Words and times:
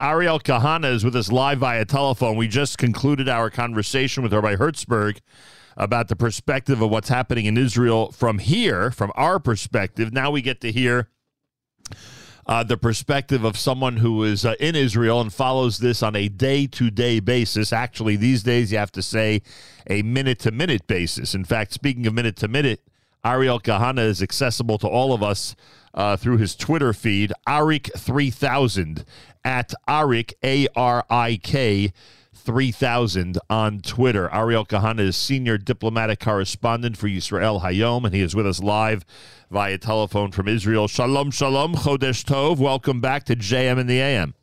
Ariel 0.00 0.38
Kahana 0.38 0.92
is 0.92 1.04
with 1.04 1.16
us 1.16 1.32
live 1.32 1.58
via 1.58 1.84
telephone. 1.84 2.36
We 2.36 2.46
just 2.46 2.78
concluded 2.78 3.28
our 3.28 3.50
conversation 3.50 4.22
with 4.22 4.32
Rabbi 4.32 4.54
Hertzberg 4.54 5.18
about 5.76 6.06
the 6.06 6.14
perspective 6.14 6.80
of 6.80 6.88
what's 6.88 7.08
happening 7.08 7.46
in 7.46 7.58
Israel 7.58 8.12
from 8.12 8.38
here, 8.38 8.92
from 8.92 9.10
our 9.16 9.40
perspective. 9.40 10.12
Now 10.12 10.30
we 10.30 10.40
get 10.40 10.60
to 10.60 10.70
hear 10.70 11.08
uh, 12.46 12.62
the 12.62 12.76
perspective 12.76 13.42
of 13.42 13.58
someone 13.58 13.96
who 13.96 14.22
is 14.22 14.44
uh, 14.44 14.54
in 14.60 14.76
Israel 14.76 15.20
and 15.20 15.32
follows 15.32 15.78
this 15.78 16.00
on 16.00 16.14
a 16.14 16.28
day 16.28 16.68
to 16.68 16.90
day 16.92 17.18
basis. 17.18 17.72
Actually, 17.72 18.14
these 18.14 18.44
days 18.44 18.70
you 18.70 18.78
have 18.78 18.92
to 18.92 19.02
say 19.02 19.42
a 19.88 20.02
minute 20.02 20.38
to 20.40 20.52
minute 20.52 20.86
basis. 20.86 21.34
In 21.34 21.44
fact, 21.44 21.72
speaking 21.72 22.06
of 22.06 22.14
minute 22.14 22.36
to 22.36 22.46
minute, 22.46 22.82
Ariel 23.24 23.58
Kahana 23.58 24.04
is 24.04 24.22
accessible 24.22 24.78
to 24.78 24.86
all 24.86 25.12
of 25.12 25.24
us 25.24 25.56
uh, 25.98 26.16
through 26.16 26.38
his 26.38 26.54
Twitter 26.54 26.94
feed, 26.94 27.32
Arik3000 27.46 29.04
at 29.44 29.74
Arik, 29.88 30.32
A 30.44 30.68
R 30.76 31.04
I 31.10 31.38
K 31.42 31.92
3000 32.32 33.36
on 33.50 33.80
Twitter. 33.80 34.32
Ariel 34.32 34.64
Kahana 34.64 35.00
is 35.00 35.16
senior 35.16 35.58
diplomatic 35.58 36.20
correspondent 36.20 36.96
for 36.96 37.08
Israel 37.08 37.60
Hayom, 37.60 38.04
and 38.04 38.14
he 38.14 38.22
is 38.22 38.34
with 38.34 38.46
us 38.46 38.60
live 38.60 39.04
via 39.50 39.76
telephone 39.76 40.30
from 40.30 40.48
Israel. 40.48 40.86
Shalom, 40.88 41.30
shalom, 41.30 41.74
Chodesh 41.74 42.24
Tov. 42.24 42.58
Welcome 42.58 43.00
back 43.00 43.24
to 43.24 43.36
JM 43.36 43.78
in 43.78 43.86
the 43.86 44.00
AM. 44.00 44.34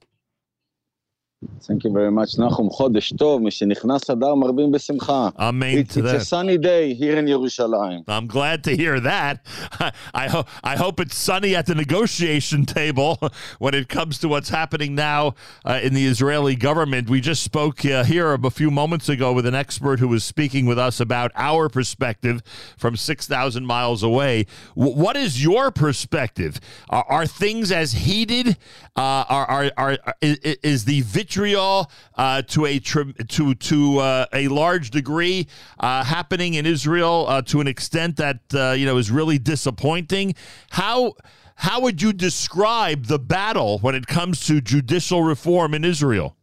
Thank 1.66 1.84
you 1.84 1.90
very 1.90 2.10
much, 2.10 2.36
Nachum. 2.36 2.68
חודש 2.70 3.12
טוב, 3.18 3.42
משנכנס 3.42 4.10
אדר 4.10 4.34
מרבים 4.34 4.72
בשמחה. 4.72 5.28
Amen 5.38 5.78
It's, 5.78 5.94
to 5.94 6.00
it's 6.00 6.12
a 6.12 6.18
that. 6.18 6.26
sunny 6.26 6.58
day 6.58 6.92
here 6.92 7.16
in 7.16 7.24
Yerushalayim. 7.26 8.02
I'm 8.08 8.26
glad 8.26 8.62
to 8.64 8.76
hear 8.76 9.00
that. 9.00 9.40
I, 10.14 10.28
ho- 10.28 10.44
I 10.62 10.76
hope 10.76 11.00
it's 11.00 11.16
sunny 11.16 11.56
at 11.56 11.64
the 11.64 11.74
negotiation 11.74 12.66
table 12.66 13.18
when 13.58 13.72
it 13.74 13.88
comes 13.88 14.18
to 14.18 14.28
what's 14.28 14.50
happening 14.50 14.94
now 14.94 15.34
uh, 15.64 15.80
in 15.82 15.94
the 15.94 16.04
Israeli 16.06 16.56
government. 16.56 17.08
We 17.08 17.22
just 17.22 17.42
spoke 17.42 17.86
uh, 17.86 18.04
here 18.04 18.34
a 18.34 18.50
few 18.50 18.70
moments 18.70 19.08
ago 19.08 19.32
with 19.32 19.46
an 19.46 19.54
expert 19.54 19.98
who 19.98 20.08
was 20.08 20.24
speaking 20.24 20.66
with 20.66 20.78
us 20.78 21.00
about 21.00 21.30
our 21.36 21.70
perspective 21.70 22.42
from 22.76 22.96
6,000 22.96 23.64
miles 23.64 24.02
away. 24.02 24.44
W- 24.76 24.94
what 25.04 25.16
is 25.16 25.42
your 25.42 25.70
perspective? 25.70 26.60
Are, 26.90 27.04
are 27.08 27.26
things 27.26 27.72
as 27.72 27.92
heated? 27.92 28.58
Uh, 28.94 29.24
are, 29.36 29.46
are, 29.56 29.70
are, 29.78 29.98
is, 30.20 30.36
is 30.62 30.84
the 30.84 31.00
vitriol 31.00 31.30
uh, 31.37 32.41
to 32.43 32.65
a 32.65 32.79
to 32.79 33.53
to 33.55 33.99
uh, 33.99 34.25
a 34.33 34.47
large 34.47 34.89
degree 34.91 35.47
uh, 35.79 36.03
happening 36.03 36.53
in 36.53 36.65
Israel 36.65 37.25
uh, 37.27 37.41
to 37.41 37.61
an 37.61 37.67
extent 37.67 38.17
that 38.17 38.39
uh, 38.53 38.71
you 38.71 38.85
know 38.85 38.97
is 38.97 39.11
really 39.11 39.37
disappointing. 39.37 40.35
How 40.71 41.13
how 41.55 41.81
would 41.81 42.01
you 42.01 42.13
describe 42.13 43.05
the 43.05 43.19
battle 43.19 43.79
when 43.79 43.95
it 43.95 44.07
comes 44.07 44.45
to 44.47 44.61
judicial 44.61 45.23
reform 45.23 45.73
in 45.73 45.83
Israel? 45.85 46.35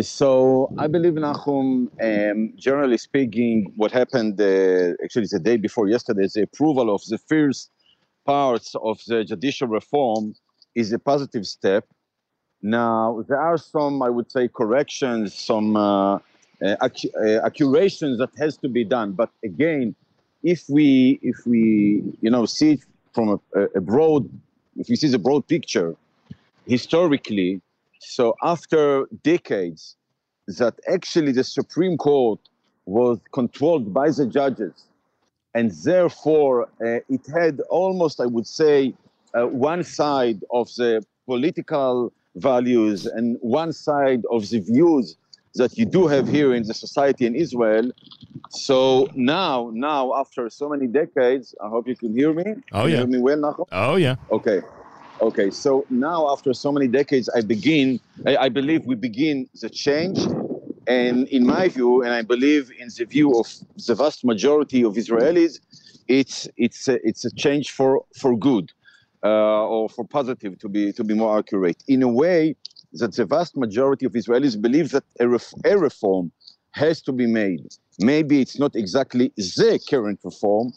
So 0.00 0.72
I 0.76 0.88
believe, 0.88 1.12
Nachum, 1.12 1.88
um, 2.02 2.52
generally 2.56 2.98
speaking, 2.98 3.72
what 3.76 3.92
happened 3.92 4.40
uh, 4.40 4.94
actually 5.04 5.28
the 5.30 5.38
day 5.40 5.56
before 5.56 5.88
yesterday, 5.88 6.26
the 6.34 6.42
approval 6.42 6.92
of 6.92 7.02
the 7.06 7.18
first 7.18 7.70
parts 8.26 8.74
of 8.82 8.98
the 9.06 9.24
judicial 9.24 9.68
reform 9.68 10.34
is 10.74 10.92
a 10.92 10.98
positive 10.98 11.46
step. 11.46 11.86
Now, 12.64 13.22
there 13.28 13.38
are 13.38 13.58
some, 13.58 14.00
I 14.00 14.08
would 14.08 14.32
say, 14.32 14.48
corrections, 14.48 15.34
some 15.34 15.76
uh, 15.76 16.14
uh, 16.14 16.20
accu- 16.80 17.14
uh, 17.14 17.44
accurations 17.44 18.16
that 18.16 18.30
has 18.38 18.56
to 18.58 18.70
be 18.70 18.84
done. 18.84 19.12
But 19.12 19.28
again, 19.44 19.94
if 20.42 20.64
we, 20.70 21.18
if 21.20 21.44
we, 21.44 22.02
you 22.22 22.30
know, 22.30 22.46
see 22.46 22.72
it 22.72 22.80
from 23.12 23.38
a, 23.54 23.60
a 23.76 23.82
broad, 23.82 24.30
if 24.78 24.88
we 24.88 24.96
see 24.96 25.08
the 25.08 25.18
broad 25.18 25.46
picture, 25.46 25.94
historically, 26.66 27.60
so 27.98 28.34
after 28.42 29.08
decades 29.22 29.94
that 30.48 30.74
actually 30.90 31.32
the 31.32 31.44
Supreme 31.44 31.98
Court 31.98 32.40
was 32.86 33.18
controlled 33.32 33.92
by 33.92 34.10
the 34.10 34.24
judges, 34.24 34.86
and 35.54 35.70
therefore 35.84 36.62
uh, 36.80 37.00
it 37.10 37.26
had 37.26 37.60
almost, 37.68 38.20
I 38.20 38.26
would 38.26 38.46
say, 38.46 38.94
uh, 39.34 39.48
one 39.48 39.84
side 39.84 40.42
of 40.50 40.68
the 40.76 41.04
political 41.26 42.10
values 42.36 43.06
and 43.06 43.36
one 43.40 43.72
side 43.72 44.22
of 44.30 44.48
the 44.50 44.60
views 44.60 45.16
that 45.54 45.78
you 45.78 45.86
do 45.86 46.06
have 46.06 46.28
here 46.28 46.54
in 46.54 46.64
the 46.64 46.74
society 46.74 47.26
in 47.26 47.34
Israel. 47.34 47.90
So 48.50 49.08
now, 49.14 49.70
now 49.72 50.14
after 50.14 50.50
so 50.50 50.68
many 50.68 50.86
decades, 50.86 51.54
I 51.64 51.68
hope 51.68 51.86
you 51.86 51.96
can 51.96 52.12
hear 52.12 52.32
me. 52.32 52.44
Oh, 52.72 52.82
Can 52.82 52.84
you 52.84 52.88
yeah. 52.90 52.96
hear 52.98 53.06
me 53.06 53.18
well, 53.18 53.38
Nachum? 53.38 53.66
Oh 53.70 53.96
yeah, 53.96 54.16
Okay. 54.30 54.60
Okay. 55.20 55.50
So 55.50 55.86
now, 55.90 56.30
after 56.30 56.52
so 56.52 56.72
many 56.72 56.88
decades, 56.88 57.28
I 57.36 57.40
begin, 57.40 58.00
I, 58.26 58.36
I 58.36 58.48
believe 58.48 58.84
we 58.84 58.96
begin 58.96 59.48
the 59.60 59.70
change. 59.70 60.18
And 60.86 61.28
in 61.28 61.46
my 61.46 61.68
view, 61.68 62.02
and 62.02 62.12
I 62.12 62.22
believe 62.22 62.70
in 62.78 62.88
the 62.96 63.04
view 63.04 63.38
of 63.38 63.46
the 63.86 63.94
vast 63.94 64.24
majority 64.24 64.84
of 64.84 64.94
Israelis, 64.94 65.60
it's, 66.08 66.48
it's, 66.56 66.88
a, 66.88 67.06
it's 67.06 67.24
a 67.24 67.34
change 67.34 67.70
for, 67.70 68.04
for 68.20 68.36
good 68.36 68.70
or 69.28 69.88
for 69.88 70.04
positive, 70.04 70.58
to 70.58 70.68
be, 70.68 70.92
to 70.92 71.04
be 71.04 71.14
more 71.14 71.38
accurate. 71.38 71.82
In 71.88 72.02
a 72.02 72.08
way 72.08 72.56
that 72.94 73.14
the 73.14 73.24
vast 73.24 73.56
majority 73.56 74.06
of 74.06 74.12
Israelis 74.12 74.60
believe 74.60 74.90
that 74.90 75.04
a, 75.20 75.28
ref, 75.28 75.52
a 75.64 75.76
reform 75.78 76.30
has 76.72 77.00
to 77.02 77.12
be 77.12 77.26
made. 77.26 77.66
Maybe 78.00 78.40
it's 78.40 78.58
not 78.58 78.74
exactly 78.74 79.32
the 79.36 79.80
current 79.88 80.20
reform, 80.24 80.72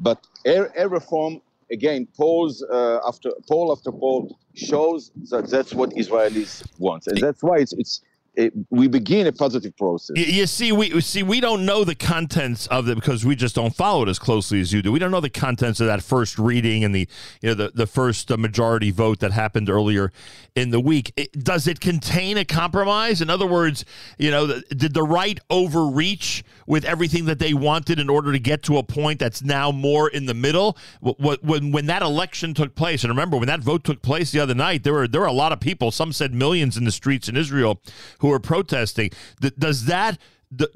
but 0.00 0.18
a, 0.44 0.66
a 0.76 0.88
reform 0.88 1.40
again 1.70 2.06
polls 2.16 2.64
uh, 2.72 2.98
after 3.06 3.30
poll 3.48 3.72
after 3.72 3.90
poll 3.90 4.38
shows 4.54 5.10
that 5.30 5.48
that's 5.48 5.74
what 5.74 5.90
Israelis 5.90 6.64
want, 6.78 7.06
and 7.06 7.18
that's 7.18 7.42
why 7.42 7.58
it's 7.58 7.72
it's 7.72 8.02
it, 8.36 8.52
we 8.70 8.86
begin 8.86 9.26
a 9.26 9.32
positive 9.32 9.76
process. 9.76 10.16
You 10.16 10.46
see, 10.46 10.70
we 10.70 11.00
see 11.00 11.22
we 11.22 11.40
don't 11.40 11.64
know 11.64 11.84
the 11.84 11.94
contents 11.94 12.66
of 12.66 12.88
it 12.88 12.94
because 12.94 13.24
we 13.24 13.34
just 13.34 13.54
don't 13.54 13.74
follow 13.74 14.02
it 14.02 14.08
as 14.08 14.18
closely 14.18 14.60
as 14.60 14.72
you 14.72 14.82
do. 14.82 14.92
We 14.92 14.98
don't 14.98 15.10
know 15.10 15.20
the 15.20 15.30
contents 15.30 15.80
of 15.80 15.86
that 15.86 16.02
first 16.02 16.38
reading 16.38 16.84
and 16.84 16.94
the 16.94 17.08
you 17.40 17.48
know 17.48 17.54
the 17.54 17.72
the 17.74 17.86
first 17.86 18.30
uh, 18.30 18.36
majority 18.36 18.90
vote 18.90 19.20
that 19.20 19.32
happened 19.32 19.70
earlier 19.70 20.12
in 20.54 20.70
the 20.70 20.80
week. 20.80 21.12
It, 21.16 21.32
does 21.44 21.66
it 21.66 21.80
contain 21.80 22.36
a 22.36 22.44
compromise? 22.44 23.20
In 23.22 23.30
other 23.30 23.46
words, 23.46 23.84
you 24.18 24.30
know, 24.30 24.46
the, 24.46 24.60
did 24.74 24.92
the 24.94 25.02
right 25.02 25.40
overreach 25.50 26.44
with 26.66 26.84
everything 26.84 27.24
that 27.26 27.38
they 27.38 27.54
wanted 27.54 27.98
in 27.98 28.10
order 28.10 28.32
to 28.32 28.38
get 28.38 28.62
to 28.64 28.76
a 28.76 28.82
point 28.82 29.18
that's 29.18 29.42
now 29.42 29.70
more 29.72 30.08
in 30.10 30.26
the 30.26 30.34
middle? 30.34 30.76
Wh- 31.02 31.18
wh- 31.18 31.42
When 31.42 31.72
when 31.72 31.86
that 31.86 32.02
election 32.02 32.52
took 32.52 32.74
place, 32.74 33.02
and 33.02 33.10
remember 33.10 33.38
when 33.38 33.48
that 33.48 33.60
vote 33.60 33.84
took 33.84 34.02
place 34.02 34.30
the 34.30 34.40
other 34.40 34.54
night, 34.54 34.84
there 34.84 34.92
were 34.92 35.08
there 35.08 35.22
were 35.22 35.26
a 35.26 35.32
lot 35.32 35.52
of 35.52 35.60
people. 35.60 35.90
Some 35.90 36.12
said 36.12 36.34
millions 36.34 36.76
in 36.76 36.84
the 36.84 36.92
streets 36.92 37.28
in 37.28 37.36
Israel 37.36 37.80
who 38.18 38.25
were 38.28 38.40
protesting. 38.40 39.10
Does 39.58 39.86
that 39.86 40.18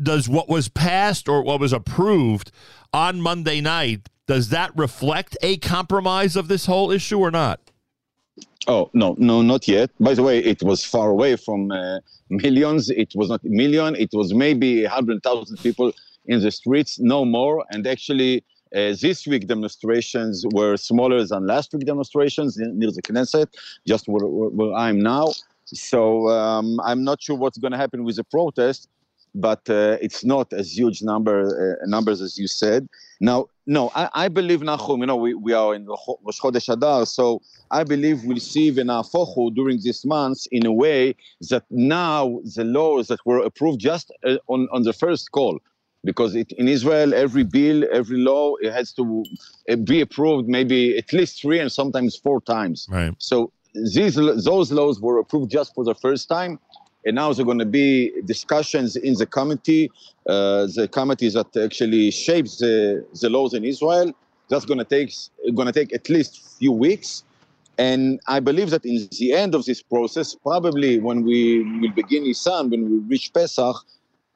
does 0.03 0.29
what 0.29 0.49
was 0.49 0.69
passed 0.69 1.29
or 1.29 1.43
what 1.43 1.61
was 1.61 1.73
approved 1.73 2.51
on 2.93 3.21
Monday 3.21 3.61
night 3.61 4.09
does 4.31 4.51
that 4.51 4.71
reflect 4.77 5.37
a 5.43 5.57
compromise 5.57 6.37
of 6.37 6.47
this 6.47 6.67
whole 6.67 6.93
issue 6.93 7.19
or 7.19 7.33
not? 7.33 7.59
Oh 8.69 8.89
no, 8.95 9.17
no, 9.19 9.43
not 9.43 9.67
yet. 9.67 9.91
By 9.99 10.15
the 10.15 10.23
way, 10.23 10.39
it 10.39 10.63
was 10.63 10.85
far 10.85 11.11
away 11.11 11.35
from 11.35 11.73
uh, 11.73 11.99
millions. 12.29 12.91
It 12.91 13.13
was 13.17 13.29
not 13.29 13.43
million. 13.43 13.97
It 13.97 14.11
was 14.13 14.33
maybe 14.33 14.85
hundred 14.85 15.25
thousand 15.25 15.57
people 15.57 15.93
in 16.27 16.41
the 16.41 16.53
streets, 16.53 17.01
no 17.01 17.25
more. 17.25 17.65
And 17.71 17.85
actually, 17.89 18.45
uh, 18.73 18.95
this 19.01 19.27
week 19.27 19.49
demonstrations 19.49 20.47
were 20.53 20.77
smaller 20.77 21.25
than 21.25 21.49
last 21.49 21.73
week 21.73 21.85
demonstrations 21.85 22.57
near 22.57 22.93
the 22.93 23.03
Knesset, 23.03 23.49
just 23.85 24.07
where, 24.07 24.29
where, 24.29 24.51
where 24.51 24.75
I'm 24.75 25.01
now. 25.01 25.33
So 25.75 26.29
um, 26.29 26.81
I'm 26.85 27.05
not 27.05 27.23
sure 27.23 27.37
what's 27.37 27.59
going 27.59 27.73
to 27.73 27.79
happen 27.79 28.05
with 28.05 28.17
the 28.17 28.25
protest, 28.25 28.89
but 29.35 29.69
uh, 29.71 29.97
it's 30.01 30.25
not 30.25 30.53
as 30.53 30.77
huge 30.77 31.03
number 31.03 31.79
uh, 31.83 31.87
numbers 31.87 32.21
as 32.21 32.37
you 32.37 32.49
said. 32.49 32.89
Now, 33.21 33.47
no, 33.67 33.93
I, 33.95 34.09
I 34.15 34.29
believe 34.29 34.61
Nachum. 34.61 35.01
You 35.01 35.07
know, 35.07 35.17
we, 35.17 35.35
we 35.35 35.53
are 35.53 35.75
in 35.75 35.87
Rosh 35.87 36.41
Chodesh 36.41 36.69
Adar, 36.73 37.07
so 37.07 37.41
I 37.71 37.85
believe 37.85 38.25
we'll 38.25 38.39
see 38.39 38.73
Venafochu 38.73 39.55
during 39.55 39.79
this 39.85 40.05
month 40.05 40.47
in 40.51 40.67
a 40.67 40.73
way 40.73 41.15
that 41.51 41.65
now 41.71 42.41
the 42.57 42.65
laws 42.65 43.07
that 43.09 43.21
were 43.25 43.39
approved 43.39 43.79
just 43.79 44.11
uh, 44.25 44.37
on, 44.49 44.69
on 44.73 44.83
the 44.83 44.93
first 44.93 45.31
call, 45.31 45.61
because 46.03 46.35
it, 46.35 46.51
in 46.53 46.67
Israel, 46.67 47.15
every 47.15 47.45
bill, 47.45 47.85
every 47.93 48.19
law, 48.19 48.57
it 48.57 48.73
has 48.73 48.93
to 48.95 49.25
be 49.85 50.01
approved 50.01 50.49
maybe 50.49 50.99
at 50.99 51.13
least 51.13 51.41
three 51.41 51.61
and 51.61 51.71
sometimes 51.71 52.17
four 52.17 52.41
times. 52.41 52.89
Right. 52.91 53.15
So 53.19 53.53
these 53.75 54.15
those 54.15 54.73
laws 54.73 55.01
were 55.01 55.19
approved 55.19 55.51
just 55.51 55.75
for 55.75 55.85
the 55.85 55.95
first 55.95 56.29
time, 56.29 56.59
and 57.05 57.15
now 57.15 57.33
there's 57.33 57.45
going 57.45 57.59
to 57.59 57.65
be 57.65 58.13
discussions 58.25 58.97
in 58.97 59.15
the 59.15 59.27
committee, 59.27 59.91
uh, 60.29 60.67
the 60.75 60.89
committee 60.91 61.29
that 61.31 61.57
actually 61.57 62.11
shapes 62.11 62.59
the, 62.59 63.05
the 63.21 63.31
laws 63.31 63.55
in 63.55 63.65
Israel. 63.65 64.13
That's 64.49 64.65
going 64.65 64.79
to 64.79 64.85
take 64.85 65.13
going 65.55 65.67
to 65.67 65.73
take 65.73 65.95
at 65.95 66.09
least 66.09 66.59
few 66.59 66.73
weeks, 66.73 67.23
and 67.79 68.21
I 68.27 68.41
believe 68.41 68.71
that 68.71 68.85
in 68.85 69.09
the 69.19 69.33
end 69.33 69.55
of 69.55 69.65
this 69.65 69.83
process, 69.83 70.35
probably 70.35 70.99
when 70.99 71.23
we 71.23 71.63
will 71.81 71.93
begin 71.93 72.25
Nisan, 72.25 72.71
when 72.71 72.91
we 72.91 72.99
reach 72.99 73.33
Pesach, 73.33 73.77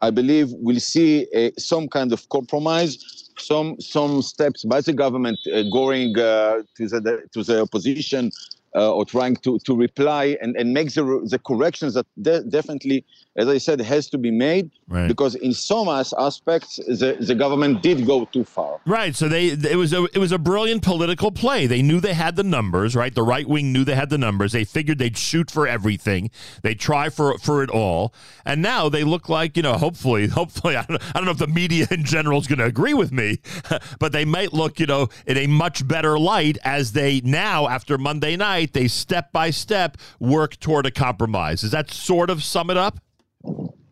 I 0.01 0.11
believe 0.11 0.53
we'll 0.53 0.81
see 0.81 1.27
uh, 1.35 1.51
some 1.59 1.89
kind 1.89 2.13
of 2.13 2.29
compromise, 2.29 3.33
some 3.39 3.81
some 3.81 4.23
steps 4.23 4.65
by 4.65 4.81
the 4.81 4.93
government 4.93 5.39
uh, 5.53 5.63
going 5.73 6.17
uh, 6.19 6.63
to 6.77 6.89
the 6.89 7.23
to 7.33 7.43
the 7.43 7.63
opposition 7.63 8.31
uh, 8.75 8.93
or 8.93 9.05
trying 9.05 9.37
to, 9.37 9.59
to 9.61 9.77
reply 9.77 10.37
and, 10.41 10.57
and 10.57 10.73
make 10.73 10.93
the, 10.93 11.27
the 11.31 11.39
corrections 11.39 11.95
that 11.95 12.07
de- 12.21 12.43
definitely, 12.43 13.05
as 13.37 13.49
I 13.49 13.59
said, 13.59 13.81
has 13.81 14.09
to 14.11 14.19
be 14.19 14.31
made 14.31 14.71
right. 14.89 15.07
because 15.07 15.35
in 15.37 15.53
some 15.53 15.89
aspects 15.89 16.77
the, 16.77 17.17
the 17.21 17.35
government 17.35 17.83
did 17.83 18.05
go 18.07 18.25
too 18.27 18.45
far. 18.45 18.81
Right. 18.85 19.15
So 19.15 19.29
they 19.29 19.49
it 19.49 19.77
was 19.77 19.93
a 19.93 20.05
it 20.13 20.19
was 20.19 20.33
a 20.33 20.39
brilliant 20.39 20.83
political 20.83 21.31
play. 21.31 21.67
They 21.67 21.83
knew 21.83 22.01
they 22.01 22.15
had 22.15 22.37
the 22.37 22.43
numbers. 22.43 22.97
Right. 22.97 23.15
The 23.15 23.23
right 23.23 23.49
wing 23.49 23.73
knew 23.73 23.85
they 23.85 23.95
had 23.95 24.11
the 24.11 24.19
numbers. 24.19 24.53
They 24.53 24.65
figured 24.65 24.99
they'd 24.99 25.17
shoot 25.17 25.51
for 25.51 25.69
everything. 25.69 26.31
They 26.63 26.75
try 26.75 27.09
for 27.09 27.39
for 27.39 27.63
it 27.63 27.71
all, 27.71 28.13
and 28.45 28.61
now 28.61 28.89
they 28.89 29.05
look 29.05 29.29
like 29.29 29.57
you 29.57 29.63
know. 29.63 29.75
Hopefully, 29.75 30.27
hopefully, 30.35 30.77
I 30.77 30.85
don't, 30.85 31.03
I 31.15 31.19
don't 31.19 31.27
know 31.27 31.31
if 31.31 31.39
the 31.39 31.47
media 31.47 31.87
in 31.91 32.05
general 32.05 32.41
is 32.41 32.47
going 32.47 32.59
to 32.59 32.65
agree 32.65 32.95
with 32.95 33.13
me, 33.13 33.39
but 33.99 34.13
they 34.13 34.25
might 34.25 34.53
look 34.53 34.81
you 34.81 34.87
know 34.87 35.09
in 35.27 35.37
a 35.37 35.47
much 35.47 35.87
better 35.87 36.19
light 36.19 36.59
as 36.65 36.93
they 36.93 37.21
now 37.23 37.69
after 37.69 37.99
Monday 37.99 38.37
night 38.37 38.64
night, 38.65 38.73
they 38.73 38.89
step 38.89 39.33
by 39.33 39.51
step 39.51 39.97
work 40.19 40.59
toward 40.61 40.87
a 40.87 40.91
compromise. 40.91 41.61
Does 41.61 41.71
that 41.71 41.91
sort 41.91 42.31
of 42.31 42.43
sum 42.43 42.71
it 42.71 42.77
up? 42.77 42.99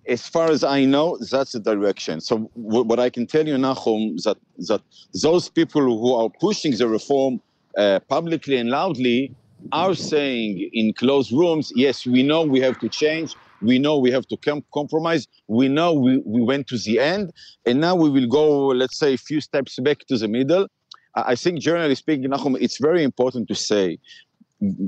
As 0.07 0.27
far 0.29 0.51
as 0.51 0.65
I 0.65 0.85
know, 0.85 1.19
that's 1.31 1.53
the 1.53 1.61
direction. 1.61 2.21
So 2.21 2.51
w- 2.57 2.85
what 2.85 2.99
I 2.99 3.11
can 3.11 3.27
tell 3.27 3.47
you, 3.47 3.57
Nahum, 3.57 4.17
that 4.25 4.37
that 4.69 4.83
those 5.23 5.49
people 5.49 5.83
who 5.83 6.15
are 6.15 6.31
pushing 6.41 6.77
the 6.77 6.89
reform 6.89 7.41
uh, 7.79 8.01
publicly 8.09 8.57
and 8.57 8.69
loudly 8.71 9.35
are 9.71 9.95
saying 9.95 10.71
in 10.73 10.93
closed 10.95 11.31
rooms, 11.33 11.73
yes, 11.77 12.05
we 12.05 12.23
know 12.23 12.43
we 12.43 12.61
have 12.61 12.79
to 12.81 12.89
change. 12.89 13.37
We 13.61 13.79
know 13.79 13.97
we 13.97 14.11
have 14.11 14.27
to 14.27 14.37
com- 14.37 14.65
compromise. 14.75 15.29
We 15.47 15.69
know 15.69 15.93
we, 15.93 16.13
we 16.35 16.43
went 16.43 16.67
to 16.73 16.79
the 16.79 16.99
end. 16.99 17.31
And 17.65 17.81
now 17.81 17.95
we 17.95 18.11
will 18.11 18.27
go, 18.27 18.47
let's 18.81 18.99
say, 18.99 19.15
a 19.15 19.23
few 19.31 19.41
steps 19.41 19.79
back 19.79 19.99
to 20.09 20.19
the 20.19 20.27
middle. 20.27 20.67
I 21.15 21.37
think, 21.37 21.61
generally 21.61 21.95
speaking, 21.95 22.31
Nahum, 22.31 22.57
it's 22.59 22.79
very 22.79 23.03
important 23.05 23.47
to 23.49 23.55
say 23.55 23.99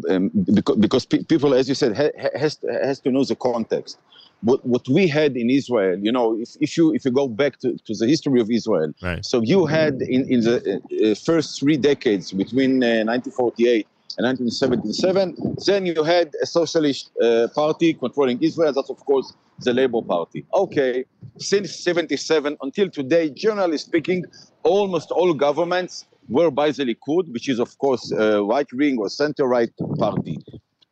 um, 0.09 0.31
because, 0.53 0.77
because 0.77 1.07
pe- 1.07 1.25
people, 1.25 1.55
as 1.55 1.69
you 1.69 1.75
said, 1.75 1.97
ha- 1.97 2.29
has 2.39 2.59
has 2.83 3.01
to 3.01 3.11
know 3.11 3.25
the 3.25 3.37
context. 3.37 3.99
What 4.43 4.65
what 4.65 4.89
we 4.89 5.09
had 5.09 5.37
in 5.37 5.51
Israel, 5.51 5.99
you 5.99 6.13
know, 6.13 6.39
if, 6.39 6.51
if 6.61 6.77
you 6.77 6.95
if 6.95 7.05
you 7.05 7.11
go 7.11 7.29
back 7.29 7.59
to, 7.61 7.77
to 7.87 7.95
the 7.95 8.07
history 8.07 8.41
of 8.41 8.51
Israel, 8.51 8.93
right. 9.03 9.25
so 9.25 9.41
you 9.43 9.67
had 9.67 9.95
in 10.03 10.23
in 10.35 10.41
the 10.41 10.57
uh, 10.57 11.11
uh 11.11 11.15
first 11.15 11.59
three 11.59 11.77
decades 11.77 12.33
between 12.33 12.83
uh, 12.83 13.05
1948 13.05 13.87
and 14.17 14.25
1977, 14.27 15.57
then 15.67 15.87
you 15.87 16.05
had 16.05 16.31
a 16.43 16.47
socialist 16.47 17.11
uh, 17.21 17.49
party 17.55 17.95
controlling 17.95 18.39
Israel. 18.43 18.73
That's 18.73 18.91
of 18.91 19.01
course 19.05 19.33
the 19.61 19.73
Labour 19.73 20.03
Party. 20.03 20.45
Okay, 20.53 21.05
since 21.39 21.75
77 21.77 22.57
until 22.61 22.91
today, 22.91 23.31
generally 23.31 23.79
speaking, 23.79 24.25
almost 24.63 25.11
all 25.11 25.33
governments 25.35 26.07
were 26.29 26.51
by 26.51 26.71
the 26.71 26.85
Likud, 26.85 27.33
which 27.33 27.49
is 27.49 27.59
of 27.59 27.77
course 27.79 28.13
a 28.13 28.43
right 28.43 28.71
wing 28.73 28.99
or 28.99 29.09
center 29.09 29.47
right 29.47 29.73
party. 29.99 30.39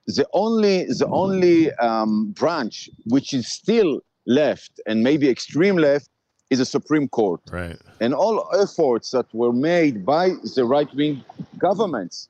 The 0.06 0.26
only 0.32 0.84
the 0.86 1.08
only 1.10 1.72
um, 1.74 2.32
branch 2.32 2.90
which 3.06 3.32
is 3.32 3.46
still 3.48 4.00
left 4.26 4.80
and 4.86 5.02
maybe 5.02 5.28
extreme 5.28 5.76
left 5.76 6.08
is 6.50 6.58
the 6.58 6.66
Supreme 6.66 7.08
Court. 7.08 7.40
Right. 7.50 7.78
And 8.00 8.12
all 8.14 8.48
efforts 8.60 9.10
that 9.10 9.26
were 9.32 9.52
made 9.52 10.04
by 10.04 10.30
the 10.54 10.64
right 10.64 10.92
wing 10.94 11.24
governments, 11.58 12.28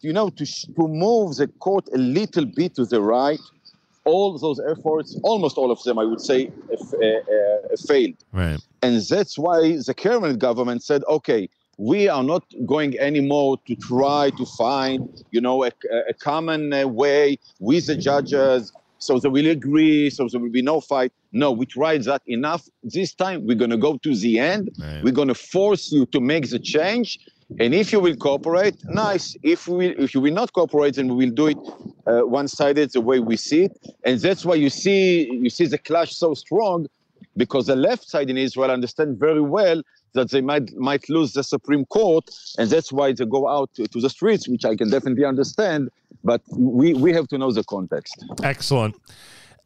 you 0.00 0.12
know, 0.12 0.28
to 0.30 0.44
to 0.44 0.88
move 0.88 1.36
the 1.36 1.48
court 1.66 1.88
a 1.94 1.98
little 1.98 2.44
bit 2.44 2.74
to 2.74 2.84
the 2.84 3.00
right, 3.00 3.40
all 4.04 4.36
those 4.38 4.60
efforts, 4.72 5.18
almost 5.22 5.56
all 5.56 5.70
of 5.70 5.82
them, 5.84 5.98
I 5.98 6.04
would 6.04 6.20
say, 6.20 6.50
uh, 6.72 7.06
uh, 7.06 7.76
failed. 7.86 8.18
Right. 8.32 8.60
And 8.82 9.00
that's 9.00 9.38
why 9.38 9.76
the 9.86 9.94
current 9.96 10.38
government 10.38 10.82
said, 10.82 11.02
okay, 11.08 11.48
we 11.78 12.08
are 12.08 12.22
not 12.22 12.44
going 12.66 12.98
anymore 12.98 13.58
to 13.66 13.74
try 13.76 14.30
to 14.30 14.46
find, 14.46 15.08
you 15.30 15.40
know, 15.40 15.64
a, 15.64 15.70
a 16.08 16.14
common 16.14 16.72
uh, 16.72 16.86
way 16.86 17.38
with 17.58 17.86
the 17.86 17.96
judges 17.96 18.72
so 19.02 19.18
they 19.18 19.28
will 19.28 19.48
agree, 19.48 20.10
so 20.10 20.28
there 20.30 20.40
will 20.40 20.50
be 20.50 20.62
no 20.62 20.80
fight. 20.80 21.12
No, 21.32 21.50
we 21.50 21.66
tried 21.66 22.04
that 22.04 22.22
enough. 22.26 22.68
This 22.84 23.12
time 23.12 23.46
we're 23.46 23.56
going 23.56 23.72
to 23.72 23.76
go 23.76 23.98
to 23.98 24.14
the 24.14 24.38
end. 24.38 24.70
Right. 24.78 25.02
We're 25.02 25.18
going 25.20 25.28
to 25.28 25.34
force 25.34 25.90
you 25.90 26.06
to 26.06 26.20
make 26.20 26.50
the 26.50 26.60
change. 26.60 27.18
And 27.58 27.74
if 27.74 27.92
you 27.92 27.98
will 27.98 28.14
cooperate, 28.14 28.76
nice. 28.84 29.36
If 29.42 29.66
we 29.66 29.88
if 30.04 30.14
you 30.14 30.20
will 30.20 30.32
not 30.32 30.52
cooperate, 30.52 30.94
then 30.94 31.08
we 31.08 31.26
will 31.26 31.34
do 31.34 31.48
it 31.48 31.58
uh, 32.06 32.20
one-sided 32.40 32.92
the 32.92 33.00
way 33.00 33.18
we 33.18 33.36
see 33.36 33.64
it. 33.64 33.76
And 34.04 34.20
that's 34.20 34.44
why 34.44 34.54
you 34.54 34.70
see 34.70 35.28
you 35.44 35.50
see 35.50 35.66
the 35.66 35.78
clash 35.78 36.14
so 36.14 36.32
strong, 36.34 36.86
because 37.36 37.66
the 37.66 37.76
left 37.76 38.08
side 38.08 38.30
in 38.30 38.36
Israel 38.36 38.70
understand 38.70 39.18
very 39.18 39.40
well 39.40 39.82
that 40.14 40.30
they 40.30 40.40
might 40.40 40.72
might 40.74 41.08
lose 41.08 41.32
the 41.32 41.42
Supreme 41.42 41.84
Court, 41.86 42.28
and 42.58 42.68
that's 42.68 42.92
why 42.92 43.12
they 43.12 43.24
go 43.24 43.48
out 43.48 43.72
to, 43.74 43.86
to, 43.88 44.00
the 44.00 44.10
streets, 44.10 44.48
which 44.48 44.64
I 44.64 44.76
can 44.76 44.90
definitely 44.90 45.24
understand. 45.24 45.90
But 46.22 46.42
we 46.50 46.94
we 46.94 47.12
have 47.12 47.28
to 47.28 47.38
know 47.38 47.50
the 47.50 47.64
context. 47.64 48.24
Excellent, 48.42 48.94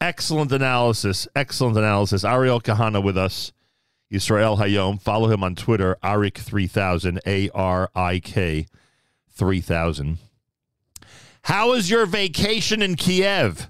excellent 0.00 0.52
analysis. 0.52 1.28
Excellent 1.34 1.76
analysis. 1.76 2.24
Ariel 2.24 2.60
Kahana 2.60 3.02
with 3.02 3.16
us. 3.16 3.52
Israel 4.08 4.56
Hayom. 4.58 5.00
Follow 5.00 5.28
him 5.28 5.42
on 5.42 5.56
Twitter, 5.56 5.96
Arik 6.02 6.38
three 6.38 6.68
thousand 6.68 7.20
A 7.26 7.50
R 7.50 7.90
I 7.94 8.20
K 8.20 8.66
three 9.30 9.60
thousand. 9.60 10.18
How 11.42 11.70
was 11.70 11.90
your 11.90 12.06
vacation 12.06 12.82
in 12.82 12.96
Kiev? 12.96 13.68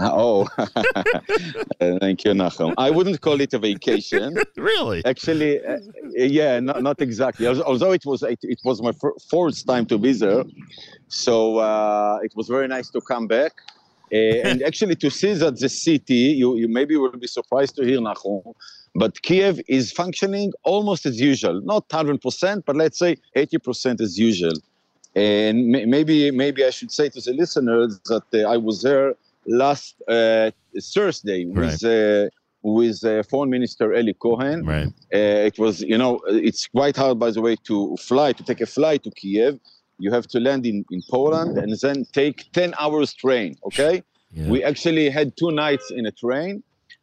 Oh, 0.00 0.44
thank 1.80 2.24
you, 2.24 2.32
Nachum. 2.32 2.72
I 2.78 2.90
wouldn't 2.90 3.20
call 3.20 3.40
it 3.40 3.52
a 3.52 3.58
vacation. 3.58 4.36
really? 4.56 5.04
Actually, 5.04 5.64
uh, 5.64 5.78
yeah, 6.14 6.60
not, 6.60 6.82
not 6.82 7.00
exactly. 7.00 7.46
Although 7.46 7.92
it 7.92 8.06
was 8.06 8.22
it, 8.22 8.38
it 8.42 8.60
was 8.64 8.80
my 8.80 8.92
fourth 9.30 9.66
time 9.66 9.86
to 9.86 9.98
be 9.98 10.12
there, 10.12 10.44
so 11.08 11.58
uh, 11.58 12.18
it 12.22 12.32
was 12.36 12.46
very 12.48 12.68
nice 12.68 12.90
to 12.90 13.00
come 13.00 13.26
back. 13.26 13.52
Uh, 14.12 14.16
and 14.48 14.62
actually, 14.62 14.94
to 14.96 15.10
see 15.10 15.32
that 15.34 15.58
the 15.58 15.68
city, 15.68 16.14
you, 16.14 16.56
you 16.56 16.68
maybe 16.68 16.96
will 16.96 17.10
be 17.10 17.26
surprised 17.26 17.74
to 17.76 17.84
hear, 17.84 17.98
Nachum, 17.98 18.54
but 18.94 19.20
Kiev 19.22 19.60
is 19.68 19.90
functioning 19.90 20.52
almost 20.64 21.06
as 21.06 21.20
usual. 21.20 21.60
Not 21.62 21.88
100%, 21.88 22.64
but 22.64 22.76
let's 22.76 22.98
say 22.98 23.16
80% 23.36 24.00
as 24.00 24.18
usual. 24.18 24.54
And 25.14 25.68
maybe 25.68 26.30
maybe 26.30 26.64
I 26.64 26.70
should 26.70 26.92
say 26.92 27.08
to 27.08 27.20
the 27.20 27.32
listeners 27.32 27.98
that 28.04 28.22
uh, 28.32 28.48
I 28.48 28.56
was 28.56 28.82
there 28.82 29.14
last 29.48 29.96
uh, 30.08 30.50
Thursday 30.94 31.46
with 31.46 31.82
right. 31.82 32.24
uh, 32.24 32.28
with 32.62 33.04
uh, 33.04 33.22
Foreign 33.24 33.50
Minister 33.50 33.94
Eli 33.94 34.12
Cohen. 34.12 34.64
Right. 34.64 34.88
Uh, 35.12 35.48
it 35.48 35.58
was, 35.58 35.80
you 35.80 35.96
know, 35.96 36.20
it's 36.26 36.66
quite 36.66 36.96
hard, 36.96 37.18
by 37.18 37.30
the 37.30 37.40
way, 37.40 37.56
to 37.64 37.96
fly 37.96 38.32
to 38.32 38.42
take 38.42 38.60
a 38.60 38.66
flight 38.66 39.02
to 39.04 39.10
Kiev. 39.10 39.58
You 39.98 40.12
have 40.12 40.26
to 40.28 40.40
land 40.40 40.66
in, 40.66 40.84
in 40.90 41.00
Poland 41.10 41.58
and 41.58 41.76
then 41.80 42.04
take 42.12 42.50
10 42.52 42.74
hours 42.78 43.14
train. 43.14 43.56
Okay. 43.64 44.02
Yeah. 44.32 44.48
We 44.48 44.62
actually 44.62 45.08
had 45.10 45.36
two 45.36 45.50
nights 45.50 45.90
in 45.90 46.06
a 46.06 46.12
train. 46.12 46.62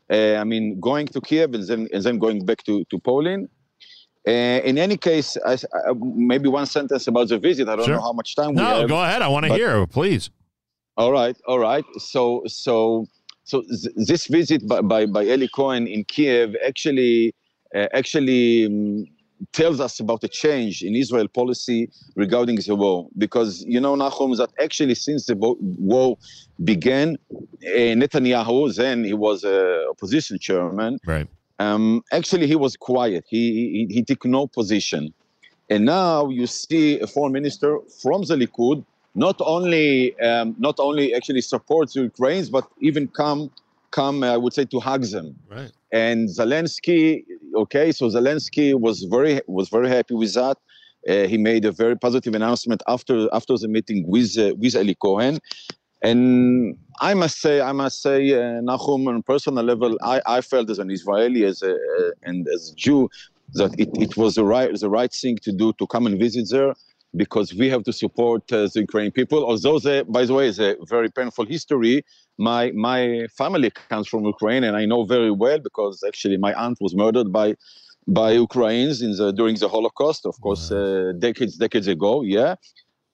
Uh, 0.10 0.36
I 0.36 0.44
mean, 0.44 0.80
going 0.80 1.08
to 1.08 1.22
Kiev 1.22 1.54
and 1.56 1.68
then 1.68 1.88
and 1.92 2.04
then 2.04 2.20
going 2.20 2.46
back 2.46 2.64
to 2.66 2.86
to 2.92 3.00
Poland. 3.00 3.50
Uh, 4.28 4.62
in 4.64 4.78
any 4.78 4.98
case, 4.98 5.38
I, 5.46 5.54
I, 5.54 5.94
maybe 5.98 6.48
one 6.48 6.66
sentence 6.66 7.08
about 7.08 7.28
the 7.30 7.40
visit. 7.40 7.68
I 7.70 7.76
don't 7.76 7.86
sure. 7.86 7.96
know 7.96 8.02
how 8.02 8.14
much 8.14 8.36
time 8.36 8.54
no, 8.54 8.62
we 8.62 8.68
have. 8.68 8.82
No, 8.82 8.88
go 8.88 9.04
ahead. 9.04 9.22
I 9.22 9.28
want 9.28 9.46
to 9.48 9.54
hear, 9.54 9.86
please. 9.88 10.30
All 10.98 11.12
right, 11.12 11.38
all 11.48 11.60
right. 11.60 11.86
So, 11.98 12.44
so, 12.48 13.06
so 13.44 13.62
th- 13.64 13.94
this 13.96 14.28
visit 14.28 14.66
by, 14.68 14.82
by, 14.82 15.06
by 15.06 15.24
Eli 15.24 15.48
Cohen 15.54 15.88
in 15.88 16.06
Kiev 16.06 16.56
actually, 16.66 17.36
uh, 17.76 17.88
actually 17.94 18.66
um, 18.66 19.06
tells 19.52 19.82
us 19.82 20.00
about 20.00 20.24
a 20.24 20.30
change 20.30 20.82
in 20.82 20.96
Israel 20.96 21.28
policy 21.28 21.90
regarding 22.16 22.56
the 22.56 22.76
war. 22.76 23.10
Because 23.18 23.64
you 23.68 23.80
know, 23.80 23.96
Nahum, 23.96 24.38
that 24.38 24.52
actually 24.62 24.96
since 24.96 25.26
the 25.26 25.36
war 25.36 26.18
began, 26.64 27.18
uh, 27.32 27.94
Netanyahu, 28.00 28.74
then 28.76 29.04
he 29.04 29.14
was 29.14 29.44
a 29.44 29.88
opposition 29.90 30.40
chairman. 30.40 31.00
Right. 31.06 31.28
Um, 31.60 32.04
actually, 32.14 32.48
he 32.48 32.56
was 32.56 32.78
quiet. 32.78 33.26
He, 33.30 33.88
he 33.88 33.96
he 33.96 34.04
took 34.04 34.26
no 34.26 34.48
position. 34.48 35.14
And 35.70 35.86
now 35.86 36.30
you 36.30 36.48
see 36.48 37.00
a 37.00 37.08
foreign 37.08 37.34
minister 37.34 37.80
from 38.02 38.22
the 38.24 38.36
Likud 38.36 38.86
not 39.16 39.38
only 39.40 40.18
um, 40.20 40.56
not 40.60 40.76
only 40.80 41.14
actually 41.14 41.42
supports 41.42 41.94
the 41.94 42.02
Ukrainians, 42.02 42.50
but 42.50 42.68
even 42.82 43.08
come 43.08 43.50
come 43.92 44.24
I 44.24 44.38
would 44.38 44.54
say 44.54 44.66
to 44.66 44.80
hug 44.80 45.04
them. 45.04 45.36
Right. 45.50 45.72
And 45.92 46.28
Zelensky, 46.30 47.24
okay, 47.56 47.92
so 47.94 48.10
Zelensky 48.10 48.78
was 48.80 49.04
very 49.04 49.42
was 49.48 49.70
very 49.70 49.90
happy 49.90 50.14
with 50.14 50.34
that. 50.34 50.58
Uh, 51.08 51.28
he 51.28 51.38
made 51.38 51.64
a 51.66 51.72
very 51.72 51.98
positive 51.98 52.36
announcement 52.36 52.84
after 52.88 53.30
after 53.34 53.58
the 53.58 53.70
meeting 53.70 54.06
with 54.08 54.38
uh, 54.38 54.54
with 54.58 54.76
Eli 54.76 54.96
Cohen. 55.02 55.40
And 56.02 56.78
I 57.02 57.16
must 57.16 57.40
say, 57.42 57.62
I 57.62 57.72
must 57.72 58.02
say, 58.04 58.18
uh, 58.34 58.62
Nahum, 58.62 59.08
on 59.08 59.16
a 59.16 59.22
personal 59.24 59.64
level, 59.64 59.98
I, 60.04 60.22
I 60.28 60.42
felt 60.42 60.70
as 60.70 60.78
an 60.78 60.92
Israeli, 60.92 61.46
as 61.46 61.64
a, 61.64 61.74
uh, 61.74 62.12
and 62.22 62.48
as 62.54 62.70
a 62.72 62.76
Jew, 62.76 63.10
that 63.54 63.74
it, 63.80 63.90
it 63.94 64.16
was 64.16 64.36
the 64.36 64.44
right 64.44 64.70
the 64.78 64.90
right 64.90 65.12
thing 65.12 65.38
to 65.38 65.52
do 65.52 65.74
to 65.74 65.88
come 65.88 66.06
and 66.06 66.20
visit 66.20 66.48
there 66.52 66.74
because 67.16 67.54
we 67.54 67.70
have 67.70 67.84
to 67.84 67.94
support 67.94 68.44
uh, 68.52 68.68
the 68.74 68.82
Ukrainian 68.88 69.12
people. 69.12 69.46
Although, 69.46 69.80
the, 69.80 70.06
by 70.08 70.26
the 70.26 70.34
way, 70.34 70.48
is 70.48 70.60
a 70.60 70.76
very 70.96 71.10
painful 71.10 71.46
history. 71.46 72.04
My 72.38 72.72
my 72.90 73.28
family 73.42 73.70
comes 73.90 74.08
from 74.08 74.26
Ukraine, 74.26 74.64
and 74.64 74.76
I 74.76 74.86
know 74.86 75.02
very 75.06 75.32
well 75.32 75.60
because 75.60 76.04
actually 76.10 76.38
my 76.38 76.54
aunt 76.54 76.78
was 76.86 76.94
murdered 76.96 77.32
by 77.32 77.56
by 78.08 78.32
Ukrainians 78.48 79.02
in 79.02 79.12
the 79.20 79.32
during 79.32 79.56
the 79.64 79.70
Holocaust, 79.70 80.26
of 80.26 80.36
course, 80.42 80.72
uh, 80.72 81.14
decades 81.28 81.58
decades 81.66 81.88
ago. 81.88 82.14
Yeah, 82.22 82.56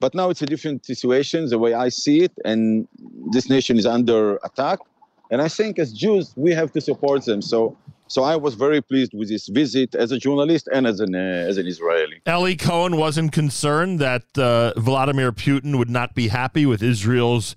But 0.02 0.16
now 0.16 0.32
it's 0.32 0.42
a 0.42 0.48
different 0.48 0.84
situation, 0.86 1.48
the 1.48 1.60
way 1.60 1.74
I 1.76 1.90
see 1.90 2.22
it, 2.24 2.34
and 2.44 2.88
this 3.32 3.50
nation 3.50 3.78
is 3.78 3.86
under 3.86 4.38
attack. 4.44 4.80
And 5.30 5.42
I 5.42 5.48
think 5.48 5.78
as 5.78 5.94
Jews, 5.94 6.34
we 6.36 6.52
have 6.54 6.72
to 6.74 6.82
support 6.82 7.24
them. 7.26 7.42
So 7.42 7.78
so 8.12 8.24
I 8.24 8.36
was 8.36 8.56
very 8.56 8.82
pleased 8.82 9.14
with 9.14 9.30
this 9.30 9.48
visit 9.48 9.96
as 9.96 10.12
a 10.12 10.18
journalist 10.18 10.68
and 10.76 10.86
as 10.86 11.00
an 11.00 11.16
uh, 11.16 11.50
as 11.50 11.58
an 11.62 11.68
Israeli. 11.74 12.18
Eli 12.28 12.56
Cohen 12.56 12.98
wasn't 13.06 13.32
concerned 13.32 14.00
that 14.00 14.26
uh, 14.38 14.74
Vladimir 14.90 15.32
Putin 15.32 15.78
would 15.80 15.94
not 16.00 16.10
be 16.22 16.28
happy 16.42 16.66
with 16.72 16.82
Israel's 16.84 17.56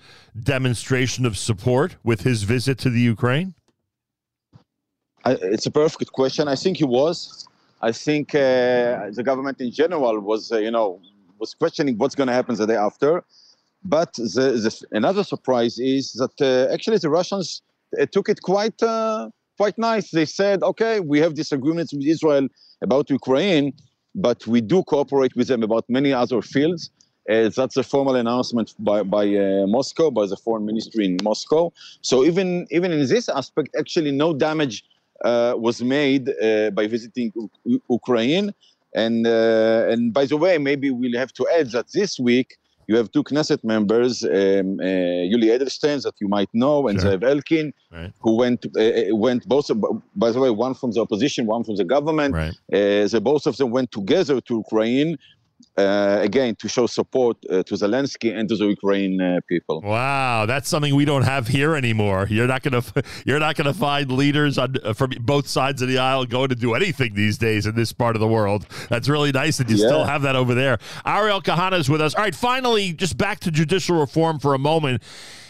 demonstration 0.54 1.22
of 1.26 1.34
support 1.48 1.96
with 2.04 2.20
his 2.28 2.38
visit 2.54 2.76
to 2.84 2.90
the 2.96 3.00
Ukraine. 3.14 3.48
I, 5.24 5.32
it's 5.54 5.66
a 5.66 5.74
perfect 5.82 6.12
question. 6.20 6.42
I 6.46 6.56
think 6.62 6.74
he 6.76 6.88
was. 7.00 7.48
I 7.88 7.92
think 8.06 8.34
uh, 8.34 8.40
the 9.18 9.24
government 9.30 9.60
in 9.60 9.70
general 9.82 10.14
was, 10.20 10.42
uh, 10.52 10.58
you 10.66 10.70
know, 10.76 11.00
was 11.38 11.50
questioning 11.62 11.98
what's 11.98 12.14
going 12.14 12.30
to 12.32 12.36
happen 12.38 12.54
the 12.54 12.66
day 12.66 12.80
after. 12.88 13.10
But 13.96 14.12
the, 14.14 14.46
the, 14.64 14.72
another 15.00 15.24
surprise 15.24 15.74
is 15.78 16.04
that 16.20 16.36
uh, 16.40 16.72
actually 16.72 16.98
the 16.98 17.10
Russians 17.10 17.60
uh, 18.00 18.06
took 18.14 18.26
it 18.28 18.40
quite 18.40 18.80
quite 19.56 19.76
nice. 19.78 20.10
They 20.10 20.26
said, 20.26 20.62
okay, 20.62 21.00
we 21.00 21.18
have 21.20 21.34
disagreements 21.34 21.92
with 21.92 22.06
Israel 22.06 22.48
about 22.82 23.10
Ukraine, 23.10 23.72
but 24.14 24.46
we 24.46 24.60
do 24.60 24.82
cooperate 24.84 25.34
with 25.36 25.48
them 25.48 25.62
about 25.62 25.84
many 25.88 26.12
other 26.12 26.40
fields. 26.42 26.90
Uh, 27.30 27.48
that's 27.48 27.76
a 27.76 27.82
formal 27.82 28.16
announcement 28.16 28.74
by, 28.78 29.02
by 29.02 29.24
uh, 29.24 29.66
Moscow, 29.66 30.10
by 30.10 30.26
the 30.26 30.36
foreign 30.36 30.66
ministry 30.66 31.06
in 31.06 31.16
Moscow. 31.22 31.72
So 32.02 32.22
even 32.24 32.66
even 32.70 32.92
in 32.92 33.06
this 33.14 33.28
aspect, 33.30 33.70
actually, 33.78 34.12
no 34.24 34.34
damage 34.34 34.84
uh, 35.24 35.54
was 35.56 35.82
made 35.82 36.28
uh, 36.28 36.70
by 36.70 36.86
visiting 36.86 37.32
U- 37.34 37.82
Ukraine. 37.88 38.52
And 38.94 39.26
uh, 39.26 39.86
and 39.90 40.12
by 40.12 40.26
the 40.26 40.36
way, 40.36 40.58
maybe 40.58 40.90
we'll 40.90 41.18
have 41.18 41.32
to 41.38 41.48
add 41.58 41.70
that 41.70 41.86
this 41.92 42.12
week 42.18 42.58
you 42.86 42.96
have 42.96 43.10
two 43.12 43.22
Knesset 43.24 43.62
members, 43.64 44.24
um, 44.24 44.30
uh, 44.30 44.84
Yuli 45.32 45.48
Edelstein, 45.56 46.02
that 46.02 46.14
you 46.20 46.28
might 46.28 46.50
know, 46.52 46.88
and 46.88 47.00
sure. 47.00 47.18
Zev 47.18 47.22
Elkin, 47.24 47.72
right. 47.92 48.12
who 48.20 48.36
went 48.36 48.66
uh, 48.76 48.80
uh, 48.80 49.16
went 49.16 49.46
both. 49.48 49.70
By 50.16 50.30
the 50.30 50.40
way, 50.40 50.50
one 50.50 50.74
from 50.74 50.92
the 50.92 51.00
opposition, 51.00 51.46
one 51.46 51.64
from 51.64 51.76
the 51.76 51.84
government. 51.84 52.34
Right. 52.34 52.54
Uh, 52.72 53.06
the 53.08 53.20
both 53.22 53.46
of 53.46 53.56
them 53.56 53.70
went 53.70 53.90
together 53.92 54.40
to 54.40 54.54
Ukraine 54.56 55.18
uh, 55.76 56.18
again 56.20 56.54
to 56.56 56.68
show 56.68 56.86
support 56.86 57.36
uh, 57.50 57.62
to 57.64 57.74
Zelensky 57.74 58.36
and 58.36 58.48
to 58.48 58.56
the 58.56 58.66
Ukraine 58.66 59.20
uh, 59.20 59.40
people. 59.48 59.80
Wow, 59.82 60.46
that's 60.46 60.68
something 60.68 60.94
we 60.94 61.04
don't 61.04 61.22
have 61.22 61.48
here 61.48 61.74
anymore. 61.74 62.26
You're 62.30 62.46
not 62.46 62.62
gonna 62.62 62.82
you're 63.26 63.40
not 63.40 63.56
gonna 63.56 63.74
find 63.74 64.10
leaders 64.10 64.58
on, 64.58 64.76
uh, 64.84 64.92
from 64.92 65.10
both 65.20 65.48
sides 65.48 65.82
of 65.82 65.88
the 65.88 65.98
aisle 65.98 66.26
going 66.26 66.48
to 66.48 66.54
do 66.54 66.74
anything 66.74 67.14
these 67.14 67.38
days 67.38 67.66
in 67.66 67.74
this 67.74 67.92
part 67.92 68.14
of 68.16 68.20
the 68.20 68.28
world. 68.28 68.66
That's 68.88 69.08
really 69.08 69.32
nice 69.32 69.58
that 69.58 69.68
you 69.68 69.76
yeah. 69.76 69.86
still 69.86 70.04
have 70.04 70.22
that 70.22 70.36
over 70.36 70.54
there. 70.54 70.78
Ariel 71.04 71.42
Kahana 71.42 71.78
is 71.78 71.88
with 71.88 72.00
us. 72.00 72.14
All 72.14 72.22
right, 72.22 72.34
finally, 72.34 72.92
just 72.92 73.16
back 73.16 73.40
to 73.40 73.50
judicial 73.50 73.98
reform 73.98 74.38
for 74.38 74.54
a 74.54 74.58
moment. 74.58 75.02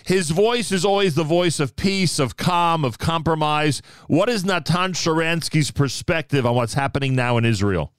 His 0.04 0.30
voice 0.30 0.70
is 0.70 0.84
always 0.84 1.14
the 1.14 1.24
voice 1.24 1.60
of 1.60 1.76
peace, 1.76 2.18
of 2.18 2.36
calm, 2.36 2.84
of 2.84 2.98
compromise. 2.98 3.80
What 4.06 4.28
is 4.28 4.44
Natan 4.44 4.92
Sharansky's 4.92 5.70
perspective 5.70 6.44
on 6.44 6.54
what's 6.54 6.74
happening 6.74 7.14
now 7.14 7.38
in 7.38 7.46
Israel? 7.46 7.90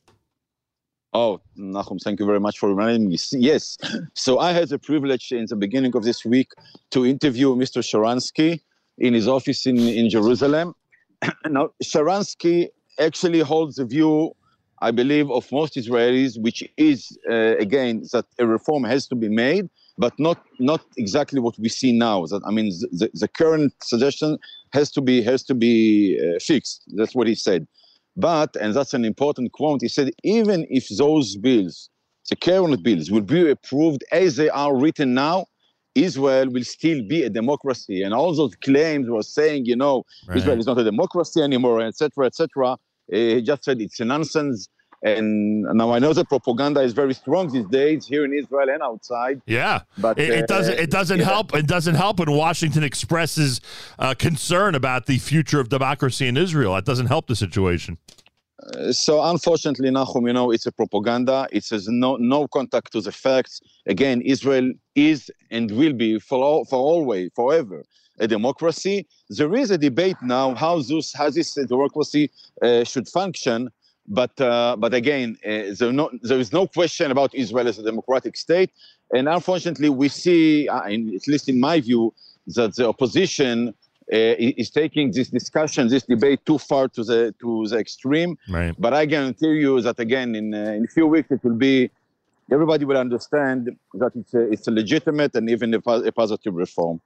Oh, 1.16 1.40
Nachum, 1.58 1.98
thank 2.04 2.20
you 2.20 2.26
very 2.26 2.42
much 2.42 2.60
for 2.60 2.68
reminding 2.68 3.08
me. 3.08 3.18
Yes. 3.32 3.78
So 4.16 4.40
I 4.40 4.52
had 4.52 4.68
the 4.68 4.78
privilege 4.78 5.32
in 5.32 5.46
the 5.48 5.56
beginning 5.56 5.96
of 5.96 6.04
this 6.04 6.26
week 6.26 6.50
to 6.92 7.06
interview 7.06 7.56
Mr. 7.56 7.80
Sharansky 7.90 8.60
in 8.98 9.14
his 9.14 9.26
office 9.26 9.66
in, 9.66 9.78
in 9.80 10.10
Jerusalem. 10.10 10.76
now, 11.50 11.70
Sharansky 11.82 12.68
actually 13.00 13.40
holds 13.40 13.78
the 13.78 13.86
view, 13.86 14.36
I 14.82 14.92
believe, 14.92 15.32
of 15.32 15.50
most 15.54 15.76
Israelis, 15.76 16.38
which 16.38 16.70
is, 16.76 17.18
uh, 17.32 17.56
again, 17.60 18.04
that 18.12 18.26
a 18.38 18.46
reform 18.46 18.84
has 18.84 19.08
to 19.08 19.16
be 19.16 19.30
made, 19.30 19.70
but 19.98 20.12
not 20.20 20.44
not 20.60 20.82
exactly 20.98 21.40
what 21.40 21.58
we 21.58 21.70
see 21.70 21.94
now. 21.94 22.26
That 22.26 22.42
I 22.46 22.52
mean, 22.52 22.68
the, 22.92 23.10
the 23.14 23.30
current 23.30 23.72
suggestion 23.82 24.38
has 24.74 24.92
to 24.92 25.02
be 25.02 25.22
has 25.22 25.44
to 25.44 25.54
be 25.54 26.20
uh, 26.20 26.40
fixed. 26.40 26.84
That's 26.98 27.16
what 27.16 27.28
he 27.28 27.36
said. 27.36 27.66
But, 28.18 28.56
and 28.56 28.74
that's 28.74 28.94
an 28.94 29.06
important 29.06 29.52
quote, 29.52 29.82
he 29.82 29.90
said, 29.90 30.12
even 30.24 30.66
if 30.70 30.88
those 30.98 31.36
bills, 31.36 31.90
the 32.30 32.36
current 32.36 32.82
bills, 32.84 33.12
will 33.12 33.22
be 33.22 33.50
approved 33.50 34.04
as 34.12 34.38
they 34.38 34.50
are 34.50 34.76
written 34.76 35.14
now, 35.14 35.46
Israel 35.96 36.50
will 36.50 36.64
still 36.64 37.02
be 37.08 37.24
a 37.24 37.30
democracy. 37.30 38.04
And 38.04 38.14
all 38.14 38.34
those 38.36 38.56
claims 38.56 39.10
were 39.10 39.24
saying, 39.24 39.66
you 39.66 39.78
know, 39.78 40.04
right. 40.28 40.38
Israel 40.38 40.60
is 40.60 40.66
not 40.66 40.78
a 40.78 40.84
democracy 40.84 41.42
anymore, 41.42 41.82
etc., 41.82 42.26
etc. 42.26 42.78
He 43.08 43.42
just 43.42 43.64
said 43.64 43.82
it's 43.82 44.00
a 44.00 44.06
nonsense. 44.06 44.68
And 45.04 45.62
now 45.62 45.92
I 45.92 46.00
know 46.00 46.14
that 46.14 46.28
propaganda 46.30 46.82
is 46.82 46.94
very 46.94 47.14
strong 47.14 47.52
these 47.52 47.68
days 47.68 48.08
here 48.08 48.26
in 48.26 48.34
Israel 48.34 48.70
and 48.70 48.82
outside. 48.82 49.40
Yeah, 49.46 49.82
but 50.00 50.18
it, 50.18 50.30
it 50.32 50.48
doesn't. 50.48 50.80
It 50.80 50.90
doesn't 50.90 51.20
yeah. 51.20 51.26
help. 51.26 51.54
It 51.54 51.68
doesn't 51.68 51.96
help 51.96 52.20
when 52.20 52.32
Washington 52.32 52.84
expresses 52.84 53.62
uh, 54.00 54.16
concern 54.16 54.74
about 54.74 55.06
the 55.06 55.20
future 55.20 55.60
of 55.60 55.70
democracy 55.70 56.28
in 56.28 56.38
Israel. 56.38 56.74
That 56.74 56.86
doesn't 56.86 57.08
help 57.08 57.28
the 57.28 57.36
situation. 57.36 58.00
So 58.92 59.24
unfortunately, 59.24 59.92
Nahum, 59.92 60.26
you 60.28 60.34
know, 60.34 60.52
it's 60.52 60.66
a 60.66 60.72
propaganda. 60.72 61.48
It 61.52 61.64
says 61.64 61.88
no 61.88 62.16
no 62.18 62.48
contact 62.48 62.92
to 62.94 63.02
the 63.02 63.12
facts. 63.12 63.62
Again, 63.86 64.22
Israel 64.22 64.72
is 64.96 65.30
and 65.52 65.70
will 65.72 65.94
be 65.94 66.20
for 66.20 66.44
all, 66.44 66.66
for 66.66 66.80
always, 66.80 67.30
forever 67.36 67.84
a 68.20 68.28
democracy. 68.28 69.08
There 69.30 69.54
is 69.56 69.72
a 69.72 69.78
debate 69.78 70.18
now 70.22 70.56
how 70.56 70.82
this 70.82 71.14
how 71.14 71.30
this 71.30 71.54
democracy 71.54 72.32
uh, 72.62 72.84
should 72.84 73.08
function. 73.08 73.70
But 74.08 74.40
uh, 74.40 74.76
but 74.78 74.94
again, 74.94 75.38
uh, 75.44 75.74
there, 75.78 75.92
no, 75.92 76.12
there 76.22 76.40
is 76.40 76.54
no 76.54 76.68
question 76.68 77.10
about 77.10 77.34
Israel 77.34 77.68
as 77.68 77.80
a 77.80 77.84
democratic 77.84 78.38
state, 78.38 78.72
and 79.16 79.28
unfortunately, 79.28 79.90
we 79.90 80.10
see, 80.10 80.68
uh, 80.68 80.84
in, 80.84 81.16
at 81.16 81.28
least 81.28 81.50
in 81.50 81.60
my 81.60 81.82
view, 81.82 82.14
that 82.48 82.76
the 82.76 82.88
opposition 82.88 83.74
is 84.08 84.70
taking 84.70 85.12
this 85.12 85.30
discussion, 85.30 85.88
this 85.88 86.04
debate 86.04 86.46
too 86.46 86.58
far 86.58 86.88
to 86.90 87.04
the 87.04 87.34
to 87.42 87.68
the 87.68 87.78
extreme. 87.78 88.38
Right. 88.50 88.74
But 88.78 88.94
I 88.94 89.06
guarantee 89.06 89.54
you 89.54 89.82
that 89.82 90.00
again, 90.00 90.36
in 90.36 90.54
uh, 90.54 90.78
in 90.78 90.86
a 90.86 90.88
few 90.88 91.08
weeks, 91.08 91.32
it 91.32 91.44
will 91.44 91.56
be 91.56 91.90
everybody 92.52 92.86
will 92.86 92.98
understand 92.98 93.76
that 93.96 94.12
it's 94.16 94.34
a, 94.34 94.52
it's 94.52 94.68
a 94.68 94.72
legitimate 94.72 95.36
and 95.36 95.50
even 95.50 95.74
a, 95.74 95.80
a 95.80 96.12
positive 96.12 96.54
reform. 96.54 97.02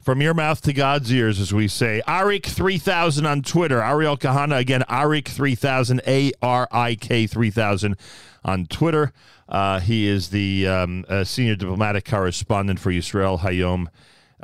From 0.00 0.20
your 0.20 0.34
mouth 0.34 0.60
to 0.62 0.72
God's 0.74 1.10
ears, 1.12 1.40
as 1.40 1.54
we 1.54 1.66
say. 1.66 2.02
Arik3000 2.06 3.26
on 3.26 3.40
Twitter. 3.40 3.80
Ariel 3.80 4.18
Kahana, 4.18 4.58
again, 4.58 4.82
Arik3000, 4.82 6.00
A 6.06 6.32
R 6.42 6.68
I 6.70 6.94
K 6.94 7.26
3000 7.26 7.96
on 8.44 8.66
Twitter. 8.66 9.12
Uh, 9.48 9.80
he 9.80 10.06
is 10.06 10.28
the 10.28 10.66
um, 10.66 11.04
uh, 11.08 11.24
senior 11.24 11.56
diplomatic 11.56 12.04
correspondent 12.04 12.80
for 12.80 12.90
Israel 12.90 13.38
Hayom. 13.38 13.86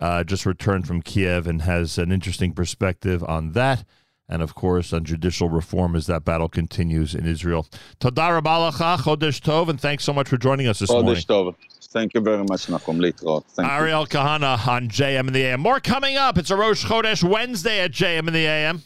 Uh, 0.01 0.25
just 0.25 0.47
returned 0.47 0.87
from 0.87 1.03
Kiev 1.03 1.47
and 1.47 1.63
has 1.63 1.99
an 1.99 2.11
interesting 2.11 2.53
perspective 2.53 3.23
on 3.25 3.53
that. 3.53 3.85
And 4.29 4.43
of 4.43 4.55
course, 4.55 4.93
on 4.93 5.05
judicial 5.05 5.49
reform 5.51 5.95
as 5.95 6.07
that 6.07 6.25
battle 6.25 6.49
continues 6.49 7.15
in 7.15 7.27
Israel. 7.27 7.67
Todar 7.99 8.41
Balacha, 8.41 8.99
Chodesh 8.99 9.41
Tov, 9.41 9.69
and 9.69 9.81
thanks 9.81 10.05
so 10.05 10.13
much 10.13 10.29
for 10.29 10.37
joining 10.37 10.69
us 10.69 10.79
this 10.79 10.89
Chodesh 10.89 11.03
morning. 11.03 11.23
Tov. 11.23 11.55
Thank 11.91 12.15
you 12.15 12.21
very 12.21 12.45
much, 12.45 12.67
Nachum 12.69 12.99
Litrot. 12.99 13.45
Thank 13.47 13.69
Ariel 13.69 14.03
you. 14.03 14.07
Kahana 14.07 14.67
on 14.69 14.89
JM 14.89 15.27
in 15.27 15.33
the 15.33 15.43
AM. 15.43 15.61
More 15.61 15.81
coming 15.81 16.17
up. 16.17 16.39
It's 16.39 16.51
a 16.51 16.57
Rosh 16.57 16.85
Chodesh 16.85 17.29
Wednesday 17.29 17.81
at 17.81 17.91
JM 17.91 18.29
in 18.29 18.33
the 18.33 18.47
AM. 18.47 18.85